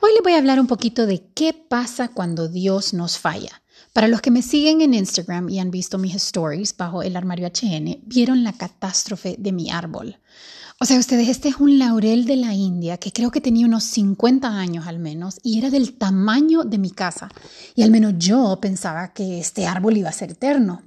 [0.00, 3.62] Hoy les voy a hablar un poquito de qué pasa cuando Dios nos falla.
[3.94, 7.48] Para los que me siguen en Instagram y han visto mis stories bajo el armario
[7.48, 10.18] HN, vieron la catástrofe de mi árbol.
[10.78, 13.84] O sea, ustedes, este es un laurel de la India que creo que tenía unos
[13.84, 17.30] 50 años al menos y era del tamaño de mi casa.
[17.74, 20.82] Y al menos yo pensaba que este árbol iba a ser eterno.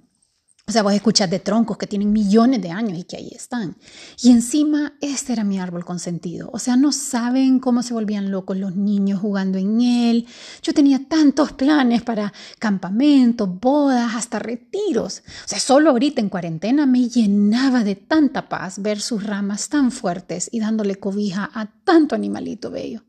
[0.70, 3.76] O sea, vos escuchas de troncos que tienen millones de años y que ahí están.
[4.22, 6.52] Y encima, este era mi árbol consentido.
[6.54, 10.28] O sea, no saben cómo se volvían locos los niños jugando en él.
[10.62, 15.24] Yo tenía tantos planes para campamentos, bodas, hasta retiros.
[15.44, 19.92] O sea, solo ahorita en cuarentena me llenaba de tanta paz ver sus ramas tan
[19.92, 23.02] fuertes y dándole cobija a tanto animalito bello.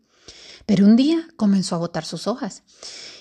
[0.64, 2.62] Pero un día comenzó a botar sus hojas.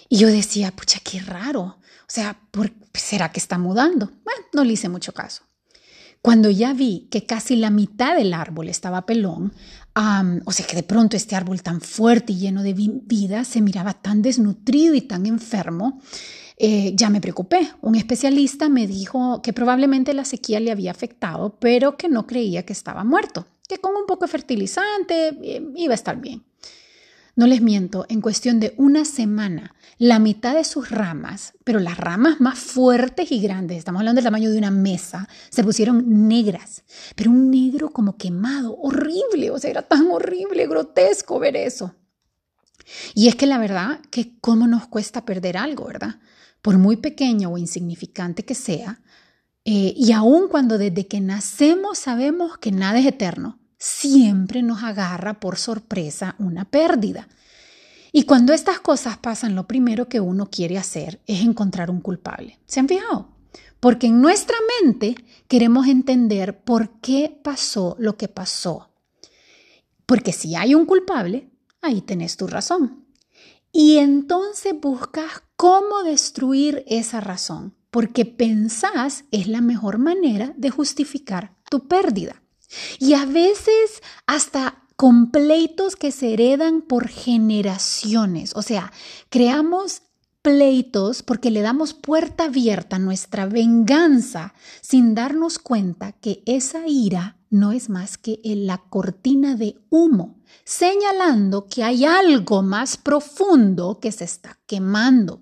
[0.08, 1.79] Y yo decía, pucha, qué raro.
[2.10, 2.42] O sea,
[2.96, 4.08] ¿será que está mudando?
[4.08, 5.44] Bueno, no le hice mucho caso.
[6.24, 9.54] Cuando ya vi que casi la mitad del árbol estaba pelón,
[10.44, 13.94] o sea que de pronto este árbol tan fuerte y lleno de vida se miraba
[13.94, 16.02] tan desnutrido y tan enfermo,
[16.58, 17.72] eh, ya me preocupé.
[17.82, 22.66] Un especialista me dijo que probablemente la sequía le había afectado, pero que no creía
[22.66, 26.44] que estaba muerto, que con un poco de fertilizante eh, iba a estar bien.
[27.40, 31.98] No les miento, en cuestión de una semana, la mitad de sus ramas, pero las
[31.98, 36.84] ramas más fuertes y grandes, estamos hablando del tamaño de una mesa, se pusieron negras,
[37.16, 41.96] pero un negro como quemado, horrible, o sea, era tan horrible, grotesco ver eso.
[43.16, 46.20] Y es que la verdad que cómo nos cuesta perder algo, ¿verdad?
[46.62, 49.00] Por muy pequeño o insignificante que sea,
[49.64, 55.40] eh, y aun cuando desde que nacemos sabemos que nada es eterno, siempre nos agarra
[55.40, 57.28] por sorpresa una pérdida.
[58.12, 62.60] Y cuando estas cosas pasan, lo primero que uno quiere hacer es encontrar un culpable.
[62.66, 63.30] ¿Se han fijado?
[63.80, 65.16] Porque en nuestra mente
[65.48, 68.90] queremos entender por qué pasó lo que pasó.
[70.06, 71.50] Porque si hay un culpable,
[71.82, 73.06] ahí tenés tu razón.
[73.72, 81.56] Y entonces buscas cómo destruir esa razón, porque pensás es la mejor manera de justificar
[81.70, 82.42] tu pérdida.
[83.00, 88.54] Y a veces hasta con pleitos que se heredan por generaciones.
[88.56, 88.92] O sea,
[89.30, 90.02] creamos
[90.42, 97.38] pleitos porque le damos puerta abierta a nuestra venganza sin darnos cuenta que esa ira
[97.50, 104.12] no es más que la cortina de humo, señalando que hay algo más profundo que
[104.12, 105.42] se está quemando.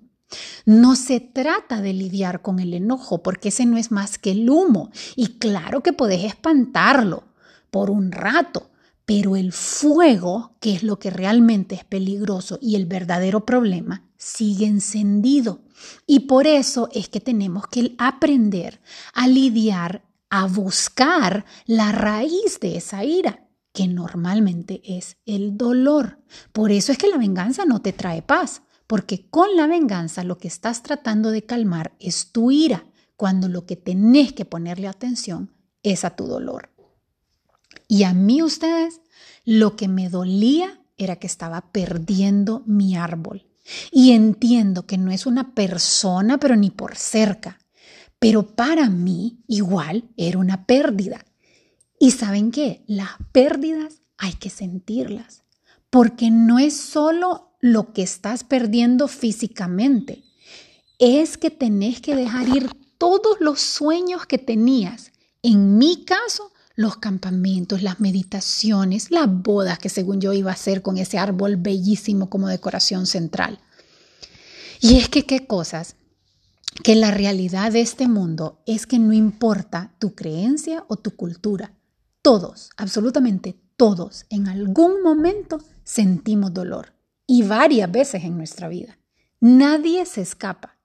[0.64, 4.48] No se trata de lidiar con el enojo, porque ese no es más que el
[4.50, 4.90] humo.
[5.16, 7.24] Y claro que podés espantarlo
[7.70, 8.70] por un rato,
[9.04, 14.66] pero el fuego, que es lo que realmente es peligroso y el verdadero problema, sigue
[14.66, 15.62] encendido.
[16.06, 18.80] Y por eso es que tenemos que aprender
[19.14, 26.18] a lidiar, a buscar la raíz de esa ira que normalmente es el dolor.
[26.52, 30.38] Por eso es que la venganza no te trae paz, porque con la venganza lo
[30.38, 35.52] que estás tratando de calmar es tu ira, cuando lo que tenés que ponerle atención
[35.82, 36.70] es a tu dolor.
[37.86, 39.00] Y a mí ustedes,
[39.44, 43.46] lo que me dolía era que estaba perdiendo mi árbol.
[43.92, 47.58] Y entiendo que no es una persona, pero ni por cerca.
[48.18, 51.24] Pero para mí igual era una pérdida.
[51.98, 55.44] Y saben qué, las pérdidas hay que sentirlas,
[55.90, 60.24] porque no es solo lo que estás perdiendo físicamente.
[60.98, 65.12] Es que tenés que dejar ir todos los sueños que tenías.
[65.42, 70.82] En mi caso, los campamentos, las meditaciones, las bodas que según yo iba a hacer
[70.82, 73.60] con ese árbol bellísimo como decoración central.
[74.80, 75.96] Y es que qué cosas,
[76.84, 81.72] que la realidad de este mundo es que no importa tu creencia o tu cultura,
[82.22, 86.97] todos, absolutamente todos, en algún momento sentimos dolor
[87.28, 88.98] y varias veces en nuestra vida.
[89.38, 90.78] Nadie se escapa.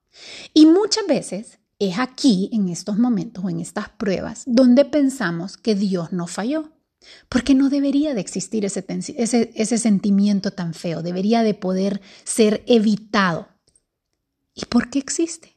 [0.52, 5.74] Y muchas veces es aquí, en estos momentos o en estas pruebas, donde pensamos que
[5.74, 6.70] Dios no falló.
[7.28, 13.48] Porque no debería de existir ese, sentimiento tan feo, debería de poder ser evitado.
[14.54, 15.56] ¿Y por qué existe?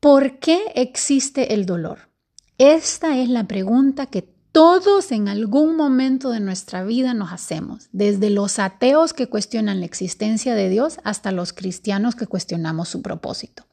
[0.00, 2.10] ¿Por qué existe el dolor?
[2.58, 8.30] Esta es la pregunta que todos en algún momento de nuestra vida nos hacemos, desde
[8.30, 13.66] los ateos que cuestionan la existencia de Dios hasta los cristianos que cuestionamos su propósito.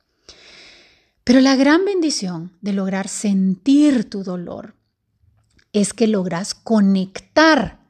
[1.23, 4.73] Pero la gran bendición de lograr sentir tu dolor
[5.71, 7.85] es que logras conectar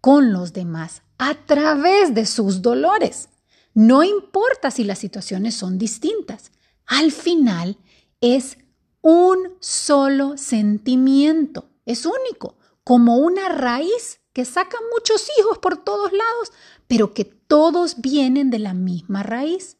[0.00, 3.30] con los demás a través de sus dolores.
[3.74, 6.52] No importa si las situaciones son distintas.
[6.86, 7.78] Al final
[8.20, 8.58] es
[9.02, 16.52] un solo sentimiento es único, como una raíz que sacan muchos hijos por todos lados,
[16.86, 19.76] pero que todos vienen de la misma raíz.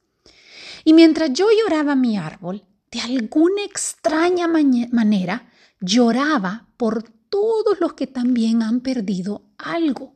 [0.85, 8.07] Y mientras yo lloraba mi árbol, de alguna extraña manera, lloraba por todos los que
[8.07, 10.15] también han perdido algo.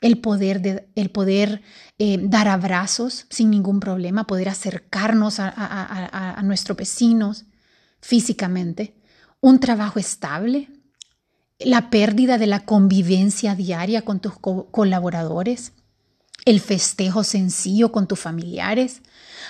[0.00, 1.62] El poder, de, el poder
[1.98, 5.48] eh, dar abrazos sin ningún problema, poder acercarnos a,
[6.36, 7.44] a nuestros vecinos
[8.00, 9.00] físicamente,
[9.40, 10.68] un trabajo estable,
[11.64, 15.72] la pérdida de la convivencia diaria con tus colaboradores,
[16.44, 19.02] el festejo sencillo con tus familiares,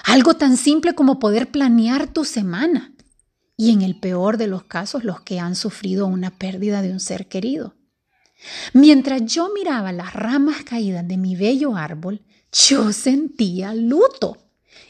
[0.04, 2.92] algo tan simple como poder planear tu semana
[3.56, 7.00] y en el peor de los casos los que han sufrido una pérdida de un
[7.00, 7.74] ser querido.
[8.72, 12.22] Mientras yo miraba las ramas caídas de mi bello árbol,
[12.52, 14.38] yo sentía luto.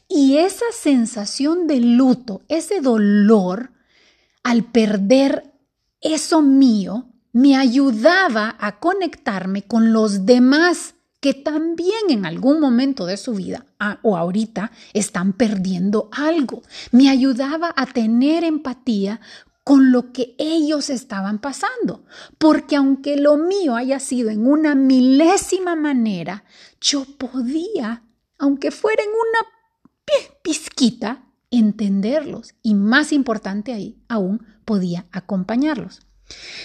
[0.09, 3.73] Y esa sensación de luto, ese dolor
[4.43, 5.53] al perder
[6.01, 13.17] eso mío, me ayudaba a conectarme con los demás que también en algún momento de
[13.17, 13.65] su vida
[14.03, 16.63] o ahorita están perdiendo algo.
[16.91, 19.21] Me ayudaba a tener empatía
[19.63, 22.05] con lo que ellos estaban pasando,
[22.39, 26.45] porque aunque lo mío haya sido en una milésima manera,
[26.81, 28.03] yo podía,
[28.39, 29.47] aunque fuera en una
[30.43, 36.01] pizquita, entenderlos y más importante ahí aún, podía acompañarlos.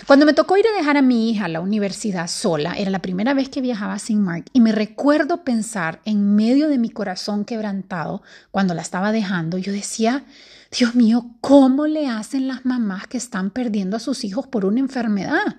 [0.05, 3.01] Cuando me tocó ir a dejar a mi hija a la universidad sola, era la
[3.01, 7.45] primera vez que viajaba sin Mark y me recuerdo pensar en medio de mi corazón
[7.45, 8.21] quebrantado
[8.51, 10.25] cuando la estaba dejando, yo decía,
[10.71, 14.79] Dios mío, ¿cómo le hacen las mamás que están perdiendo a sus hijos por una
[14.79, 15.57] enfermedad?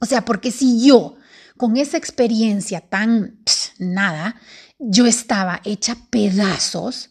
[0.00, 1.16] O sea, porque si yo,
[1.56, 3.38] con esa experiencia tan
[3.78, 4.36] nada,
[4.78, 7.10] yo estaba hecha pedazos,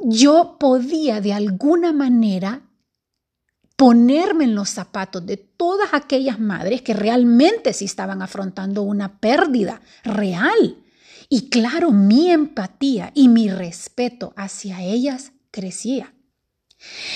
[0.00, 2.67] yo podía de alguna manera
[3.78, 9.80] ponerme en los zapatos de todas aquellas madres que realmente sí estaban afrontando una pérdida
[10.02, 10.78] real.
[11.28, 16.12] Y claro, mi empatía y mi respeto hacia ellas crecía.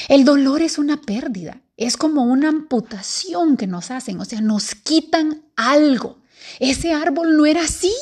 [0.06, 4.76] El dolor es una pérdida, es como una amputación que nos hacen, o sea, nos
[4.76, 6.22] quitan algo.
[6.60, 7.92] Ese árbol no era así,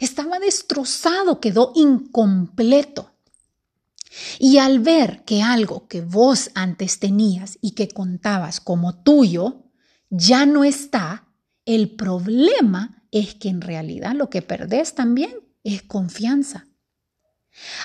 [0.00, 3.12] estaba destrozado, quedó incompleto.
[4.38, 9.70] Y al ver que algo que vos antes tenías y que contabas como tuyo
[10.10, 11.28] ya no está,
[11.64, 16.66] el problema es que en realidad lo que perdés también es confianza.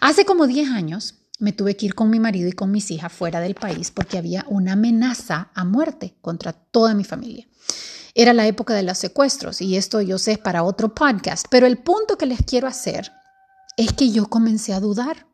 [0.02, 3.12] Hace como 10 años me tuve que ir con mi marido y con mis hijas
[3.12, 7.48] fuera del país porque había una amenaza a muerte contra toda mi familia.
[8.14, 11.78] Era la época de los secuestros y esto yo sé para otro podcast, pero el
[11.78, 13.12] punto que les quiero hacer
[13.76, 15.28] es que yo comencé a dudar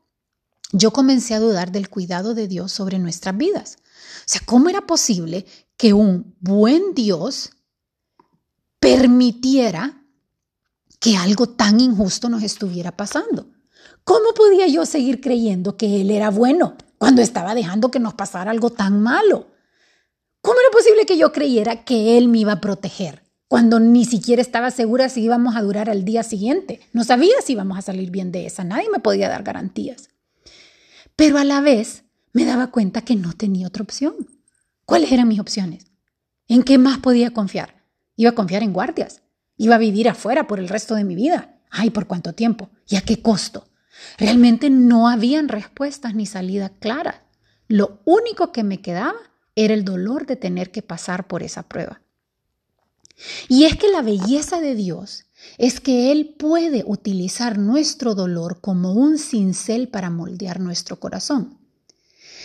[0.72, 3.78] yo comencé a dudar del cuidado de Dios sobre nuestras vidas.
[3.80, 5.46] O sea, ¿cómo era posible
[5.78, 7.52] que un buen Dios
[8.80, 10.04] permitiera
[11.00, 13.48] que algo tan injusto nos estuviera pasando?
[14.04, 18.52] ¿Cómo podía yo seguir creyendo que Él era bueno cuando estaba dejando que nos pasara
[18.52, 19.48] algo tan malo?
[20.42, 24.42] ¿Cómo era posible que yo creyera que Él me iba a proteger cuando ni siquiera
[24.42, 26.80] estaba segura si íbamos a durar al día siguiente?
[26.94, 30.11] No sabía si íbamos a salir bien de esa, nadie me podía dar garantías.
[31.16, 32.04] Pero a la vez
[32.34, 34.16] me daba cuenta que no tenía otra opción.
[34.86, 35.86] ¿Cuáles eran mis opciones?
[36.48, 37.84] ¿En qué más podía confiar?
[38.16, 39.22] Iba a confiar en guardias.
[39.58, 41.60] Iba a vivir afuera por el resto de mi vida.
[41.70, 42.70] Ay, ¿por cuánto tiempo?
[42.88, 43.70] ¿Y a qué costo?
[44.18, 47.24] Realmente no habían respuestas ni salida clara.
[47.68, 49.20] Lo único que me quedaba
[49.56, 52.02] era el dolor de tener que pasar por esa prueba.
[53.48, 55.26] Y es que la belleza de Dios
[55.58, 61.58] es que Él puede utilizar nuestro dolor como un cincel para moldear nuestro corazón.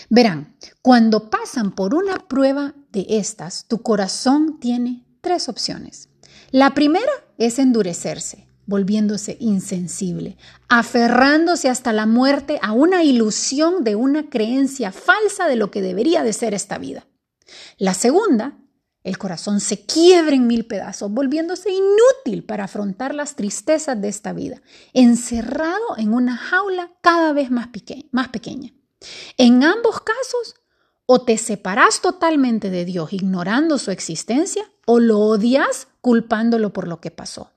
[0.08, 6.08] Verán, cuando pasan por una prueba de estas, tu corazón tiene tres opciones.
[6.50, 10.36] La primera es endurecerse, volviéndose insensible,
[10.68, 16.22] aferrándose hasta la muerte a una ilusión de una creencia falsa de lo que debería
[16.22, 17.06] de ser esta vida.
[17.78, 18.58] La segunda
[19.06, 24.32] el corazón se quiebra en mil pedazos, volviéndose inútil para afrontar las tristezas de esta
[24.32, 24.60] vida,
[24.94, 27.68] encerrado en una jaula cada vez más,
[28.10, 28.72] más pequeña.
[29.38, 30.56] En ambos casos,
[31.06, 37.00] o te separas totalmente de Dios ignorando su existencia, o lo odias culpándolo por lo
[37.00, 37.52] que pasó.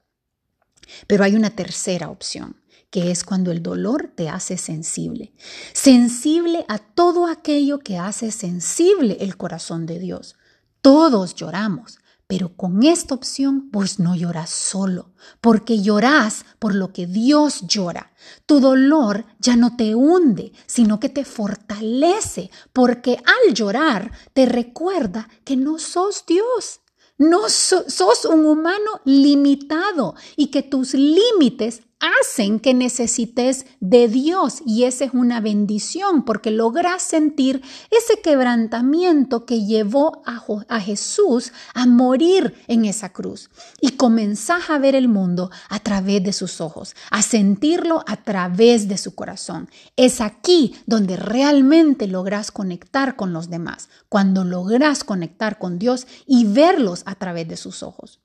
[1.07, 5.33] Pero hay una tercera opción, que es cuando el dolor te hace sensible,
[5.73, 10.35] sensible a todo aquello que hace sensible el corazón de Dios.
[10.81, 17.07] Todos lloramos, pero con esta opción vos no lloras solo, porque llorás por lo que
[17.07, 18.13] Dios llora.
[18.45, 25.27] Tu dolor ya no te hunde, sino que te fortalece, porque al llorar te recuerda
[25.43, 26.81] que no sos Dios.
[27.17, 34.85] No sos un humano limitado y que tus límites hacen que necesites de Dios y
[34.85, 42.55] esa es una bendición porque logras sentir ese quebrantamiento que llevó a, Jesús a morir
[42.67, 43.49] en esa cruz
[43.81, 48.87] y comenzás a ver el mundo a través de sus ojos, a sentirlo a través
[48.87, 49.69] de su corazón.
[49.97, 56.45] Es aquí donde realmente logras conectar con los demás, cuando logras conectar con Dios y
[56.45, 58.19] verlos a través de sus ojos.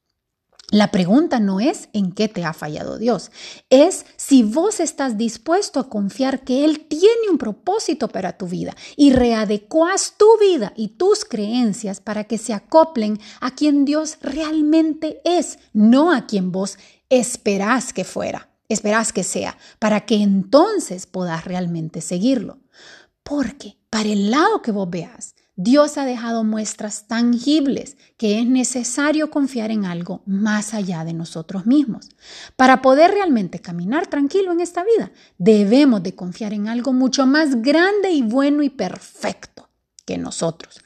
[0.74, 3.30] La pregunta no es en qué te ha fallado Dios,
[3.70, 8.74] es si vos estás dispuesto a confiar que Él tiene un propósito para tu vida
[8.96, 15.20] y readecuas tu vida y tus creencias para que se acoplen a quien Dios realmente
[15.24, 16.76] es, no a quien vos
[17.08, 22.58] esperás que fuera, esperás que sea, para que entonces puedas realmente seguirlo.
[23.22, 29.30] Porque para el lado que vos veas, Dios ha dejado muestras tangibles que es necesario
[29.30, 32.08] confiar en algo más allá de nosotros mismos.
[32.56, 37.62] Para poder realmente caminar tranquilo en esta vida, debemos de confiar en algo mucho más
[37.62, 39.68] grande y bueno y perfecto
[40.04, 40.80] que nosotros.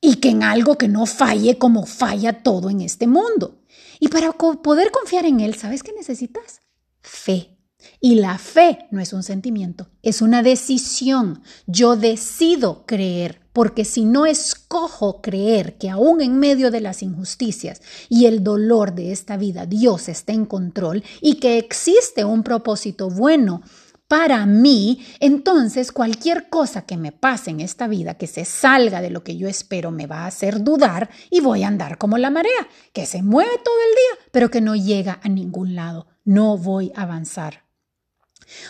[0.00, 3.62] Y que en algo que no falle como falla todo en este mundo.
[4.00, 6.60] Y para poder confiar en Él, ¿sabes qué necesitas?
[7.02, 7.58] Fe.
[8.00, 11.42] Y la fe no es un sentimiento, es una decisión.
[11.66, 17.82] Yo decido creer, porque si no escojo creer que aún en medio de las injusticias
[18.08, 23.10] y el dolor de esta vida Dios está en control y que existe un propósito
[23.10, 23.62] bueno
[24.06, 29.10] para mí, entonces cualquier cosa que me pase en esta vida que se salga de
[29.10, 32.30] lo que yo espero me va a hacer dudar y voy a andar como la
[32.30, 36.06] marea, que se mueve todo el día, pero que no llega a ningún lado.
[36.24, 37.67] No voy a avanzar.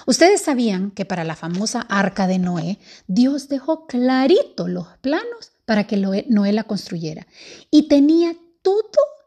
[0.06, 5.86] Ustedes sabían que para la famosa arca de Noé, Dios dejó clarito los planos para
[5.86, 7.26] que Noé la construyera
[7.70, 8.82] y tenía todo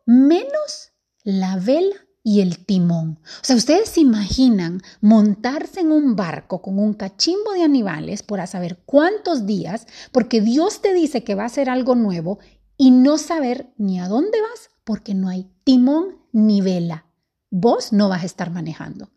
[0.06, 0.92] menos
[1.24, 3.20] la vela y el timón.
[3.24, 8.40] O sea, ustedes se imaginan montarse en un barco con un cachimbo de animales por
[8.40, 12.40] a saber cuántos días, porque Dios te dice que va a hacer algo nuevo
[12.78, 17.06] y no saber ni a dónde vas porque no hay timón ni vela.
[17.50, 19.10] Vos no vas a estar manejando.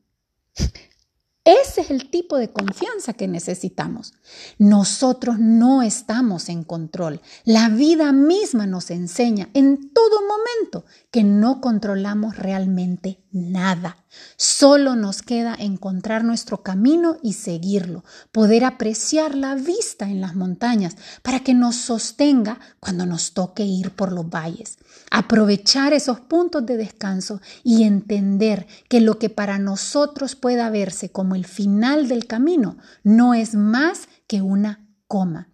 [1.45, 4.15] Ese es el tipo de confianza que necesitamos.
[4.57, 7.21] Nosotros no estamos en control.
[7.45, 13.99] La vida misma nos enseña en todo momento que no controlamos realmente nada.
[14.37, 20.97] Solo nos queda encontrar nuestro camino y seguirlo, poder apreciar la vista en las montañas
[21.23, 24.79] para que nos sostenga cuando nos toque ir por los valles,
[25.11, 31.34] aprovechar esos puntos de descanso y entender que lo que para nosotros pueda verse como
[31.35, 35.51] el final del camino no es más que una coma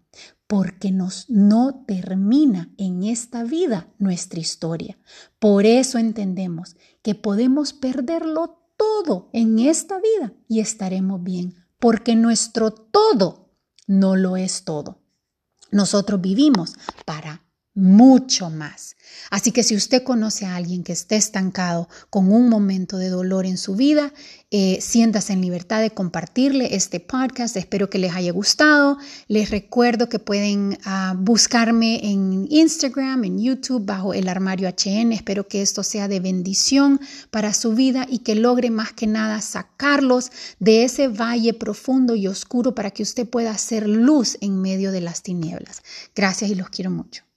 [0.50, 4.98] porque nos no termina en esta vida nuestra historia.
[5.38, 12.72] Por eso entendemos que podemos perderlo todo en esta vida y estaremos bien, porque nuestro
[12.72, 13.52] todo
[13.86, 15.00] no lo es todo.
[15.70, 18.96] Nosotros vivimos para mucho más.
[19.30, 23.46] Así que si usted conoce a alguien que esté estancado con un momento de dolor
[23.46, 24.12] en su vida,
[24.50, 27.56] eh, siéntase en libertad de compartirle este podcast.
[27.56, 28.98] Espero que les haya gustado.
[29.28, 35.12] Les recuerdo que pueden ah, buscarme en Instagram, en YouTube, bajo el armario HN.
[35.12, 37.00] Espero que esto sea de bendición
[37.30, 42.26] para su vida y que logre más que nada sacarlos de ese valle profundo y
[42.26, 45.82] oscuro para que usted pueda hacer luz en medio de las tinieblas.
[46.14, 47.29] Gracias y los quiero mucho.